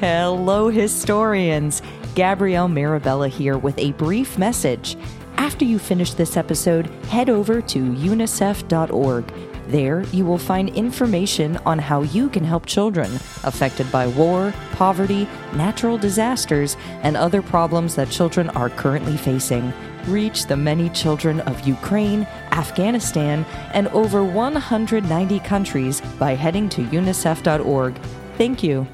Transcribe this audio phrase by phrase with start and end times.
[0.00, 1.80] Hello, historians.
[2.14, 4.94] Gabrielle Mirabella here with a brief message.
[5.38, 9.32] After you finish this episode, head over to unicef.org.
[9.68, 13.10] There, you will find information on how you can help children
[13.42, 19.72] affected by war, poverty, natural disasters, and other problems that children are currently facing.
[20.08, 27.98] Reach the many children of Ukraine, Afghanistan, and over 190 countries by heading to unicef.org.
[28.36, 28.86] Thank you.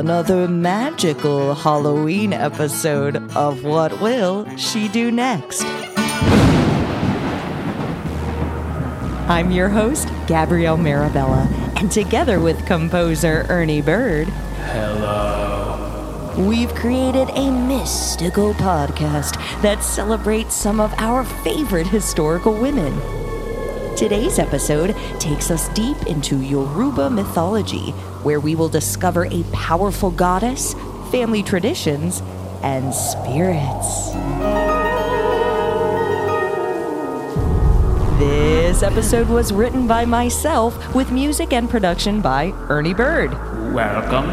[0.00, 5.62] Another magical Halloween episode of What Will She Do Next?
[9.28, 11.46] I'm your host, Gabrielle Mirabella,
[11.76, 14.28] and together with composer Ernie Bird,
[14.72, 16.34] Hello.
[16.48, 23.19] we've created a mystical podcast that celebrates some of our favorite historical women.
[24.00, 27.90] Today's episode takes us deep into Yoruba mythology,
[28.22, 30.72] where we will discover a powerful goddess,
[31.10, 32.22] family traditions,
[32.62, 34.12] and spirits.
[38.18, 43.32] This episode was written by myself with music and production by Ernie Bird.
[43.74, 44.30] Welcome.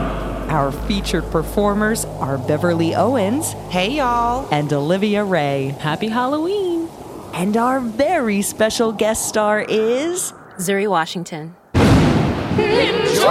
[0.50, 4.48] Our featured performers are Beverly Owens Hey y'all.
[4.50, 5.76] and Olivia Ray.
[5.82, 6.67] Happy Halloween!
[7.34, 10.34] And our very special guest star is.
[10.58, 11.56] Zuri Washington.
[12.58, 13.28] Enjoy!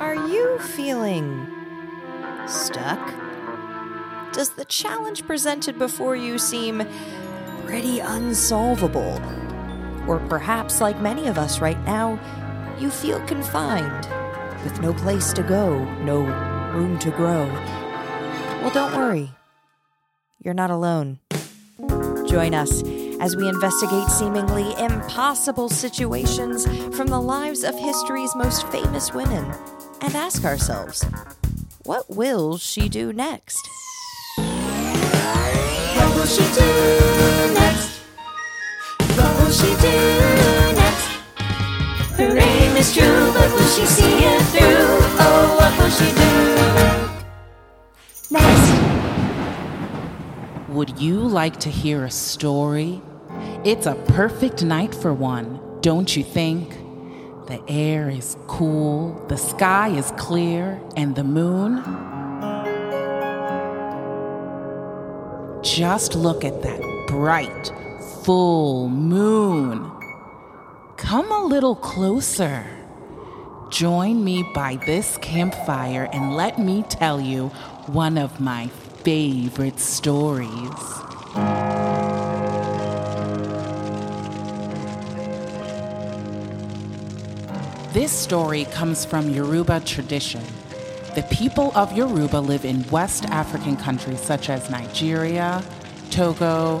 [0.00, 1.46] Are you feeling
[2.46, 3.14] stuck?
[4.32, 6.82] Does the challenge presented before you seem
[7.66, 9.20] pretty unsolvable?
[10.08, 12.18] Or perhaps, like many of us right now,
[12.80, 14.08] you feel confined,
[14.64, 16.22] with no place to go, no
[16.72, 17.46] room to grow?
[18.62, 19.32] Well, don't worry.
[20.40, 21.18] You're not alone.
[22.28, 22.84] Join us
[23.20, 26.64] as we investigate seemingly impossible situations
[26.96, 29.52] from the lives of history's most famous women
[30.00, 31.04] and ask ourselves,
[31.84, 33.68] what will she do next?
[34.36, 37.98] What will she do next?
[39.16, 39.98] What will she do
[40.78, 41.06] next?
[42.16, 45.00] Her aim is true, but will she see it through?
[45.18, 46.51] Oh, what will she do
[50.72, 53.02] Would you like to hear a story?
[53.62, 56.70] It's a perfect night for one, don't you think?
[57.46, 61.82] The air is cool, the sky is clear, and the moon.
[65.62, 67.70] Just look at that bright,
[68.24, 69.92] full moon.
[70.96, 72.64] Come a little closer.
[73.68, 77.48] Join me by this campfire and let me tell you
[77.88, 78.68] one of my
[79.04, 80.48] favorite stories.
[87.92, 90.42] This story comes from Yoruba tradition.
[91.16, 95.64] The people of Yoruba live in West African countries such as Nigeria,
[96.10, 96.80] Togo,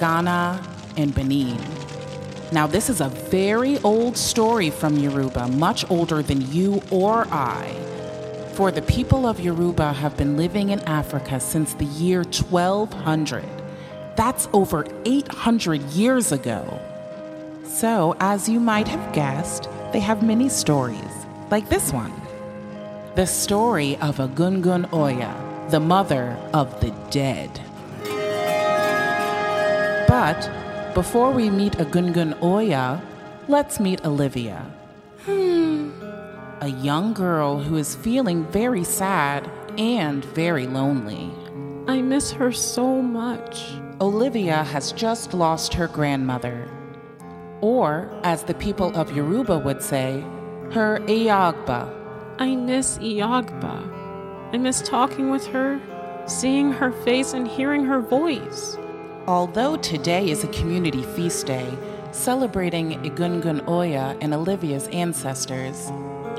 [0.00, 0.60] Ghana,
[0.96, 1.58] and Benin.
[2.50, 7.91] Now, this is a very old story from Yoruba, much older than you or I.
[8.52, 13.44] For the people of Yoruba have been living in Africa since the year 1200.
[14.14, 16.78] That's over 800 years ago.
[17.64, 21.12] So, as you might have guessed, they have many stories,
[21.50, 22.12] like this one
[23.14, 25.34] the story of Egungun Oya,
[25.70, 27.50] the mother of the dead.
[30.08, 30.50] But
[30.94, 33.02] before we meet Egungun Oya,
[33.48, 34.64] let's meet Olivia.
[35.24, 35.71] Hmm.
[36.62, 41.28] A young girl who is feeling very sad and very lonely.
[41.88, 43.72] I miss her so much.
[44.00, 46.68] Olivia has just lost her grandmother.
[47.62, 50.20] Or, as the people of Yoruba would say,
[50.70, 51.92] her Iyagba.
[52.38, 54.52] I miss Iyagba.
[54.52, 55.80] I miss talking with her,
[56.26, 58.78] seeing her face, and hearing her voice.
[59.26, 61.76] Although today is a community feast day
[62.12, 65.90] celebrating Egungun Oya and Olivia's ancestors,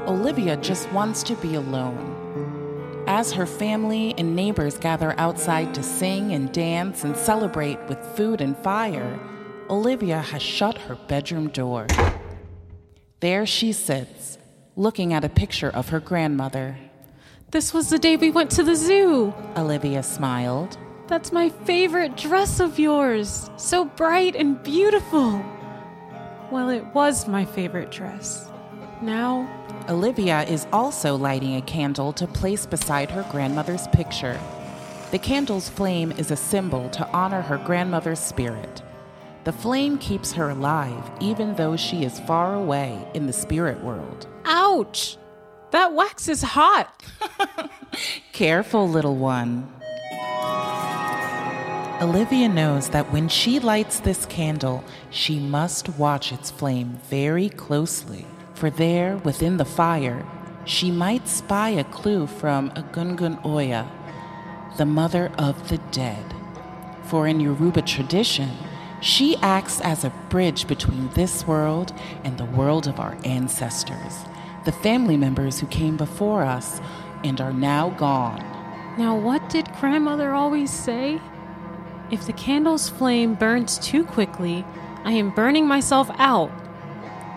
[0.08, 3.04] Olivia just wants to be alone.
[3.08, 8.42] As her family and neighbors gather outside to sing and dance and celebrate with food
[8.42, 9.18] and fire,
[9.70, 11.88] Olivia has shut her bedroom door.
[13.22, 14.38] There she sits,
[14.76, 16.78] looking at a picture of her grandmother.
[17.52, 19.34] This was the day we went to the zoo.
[19.56, 20.78] Olivia smiled.
[21.08, 23.50] That's my favorite dress of yours.
[23.56, 25.44] So bright and beautiful.
[26.52, 28.50] Well, it was my favorite dress.
[29.04, 29.50] Now,
[29.90, 34.40] Olivia is also lighting a candle to place beside her grandmother's picture.
[35.12, 38.82] The candle's flame is a symbol to honor her grandmother's spirit.
[39.44, 44.26] The flame keeps her alive even though she is far away in the spirit world.
[44.46, 45.18] Ouch!
[45.72, 47.04] That wax is hot.
[48.32, 49.70] Careful, little one.
[52.02, 58.26] Olivia knows that when she lights this candle, she must watch its flame very closely,
[58.64, 60.26] for there, within the fire,
[60.64, 63.92] she might spy a clue from Egungun Oya,
[64.78, 66.34] the mother of the dead.
[67.04, 68.52] For in Yoruba tradition,
[69.02, 71.92] she acts as a bridge between this world
[72.24, 74.24] and the world of our ancestors,
[74.64, 76.80] the family members who came before us
[77.22, 78.40] and are now gone.
[78.98, 81.20] Now, what did grandmother always say?
[82.12, 84.64] If the candle's flame burns too quickly,
[85.04, 86.63] I am burning myself out.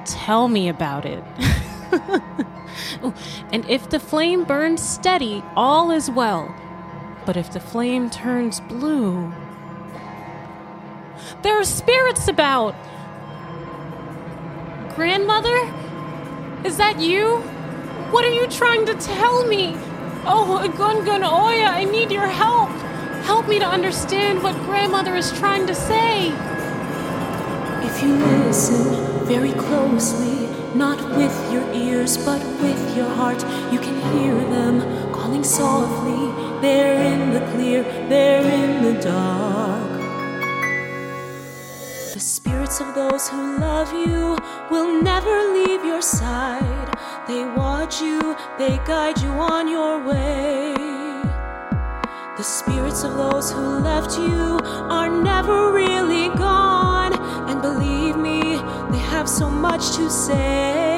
[0.06, 1.23] Tell me about it.
[3.53, 6.55] And if the flame burns steady, all is well.
[7.25, 9.32] But if the flame turns blue,
[11.43, 12.75] there are spirits about.
[14.94, 15.56] Grandmother?
[16.64, 17.37] Is that you?
[18.11, 19.75] What are you trying to tell me?
[20.25, 22.70] Oh, Gungun Oya, I need your help.
[23.25, 26.29] Help me to understand what grandmother is trying to say.
[27.85, 30.46] If you listen very closely,
[30.76, 33.43] not with your ears but with your heart,
[33.73, 34.81] you can hear them
[35.12, 36.31] calling softly.
[36.62, 39.90] They're in the clear, they're in the dark.
[42.14, 44.38] The spirits of those who love you
[44.70, 46.88] will never leave your side.
[47.26, 50.73] They watch you, they guide you on your way.
[52.37, 56.65] The spirits of those who left you are never really gone.
[59.26, 60.94] Have so much to say.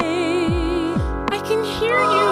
[1.31, 2.28] I can hear you.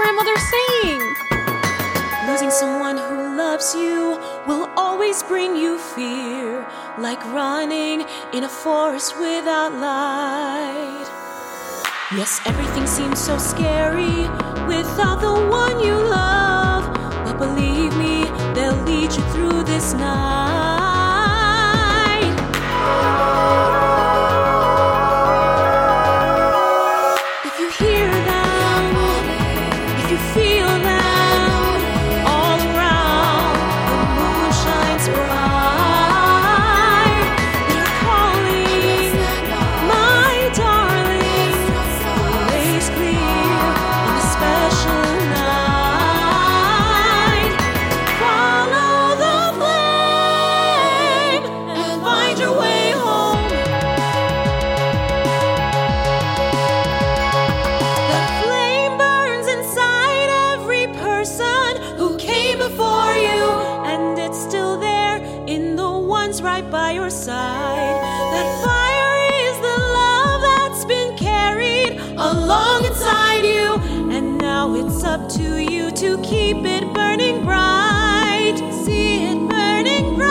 [0.00, 1.02] Grandmother saying?
[2.26, 6.66] Losing someone who loves you will always bring you fear,
[6.98, 11.06] like running in a forest without light.
[12.16, 14.22] Yes, everything seems so scary
[14.66, 16.84] without the one you love,
[17.24, 18.24] but believe me,
[18.54, 20.80] they'll lead you through this night.
[66.68, 67.96] By your side.
[68.32, 73.74] That fire is the love that's been carried along inside you,
[74.12, 78.56] and now it's up to you to keep it burning bright.
[78.84, 80.30] See it burning bright.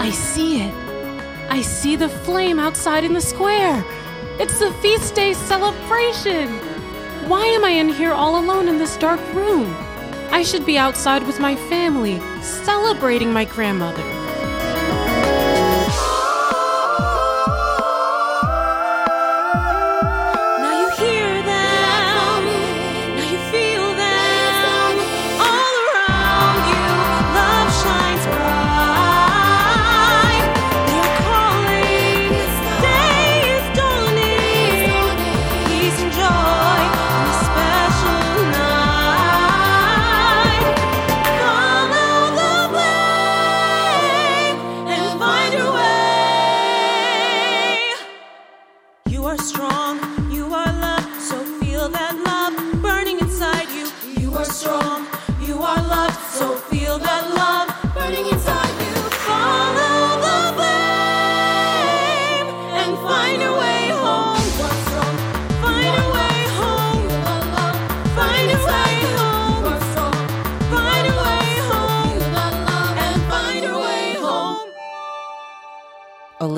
[0.00, 0.74] I see it.
[1.50, 3.84] I see the flame outside in the square.
[4.42, 6.48] It's the feast day celebration.
[7.28, 9.72] Why am I in here all alone in this dark room?
[10.32, 14.21] I should be outside with my family, celebrating my grandmother.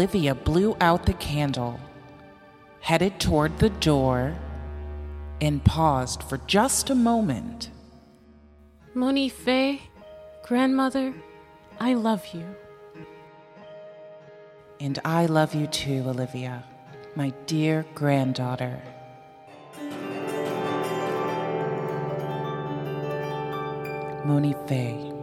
[0.04, 1.80] Olivia blew out the candle,
[2.80, 4.36] headed toward the door,
[5.40, 7.70] and paused for just a moment.
[8.92, 9.80] Moni Fay,
[10.42, 11.14] grandmother,
[11.80, 12.44] I love you.
[14.78, 16.64] And I love you too, Olivia,
[17.16, 18.82] my dear granddaughter.
[24.26, 25.13] Moni Fay.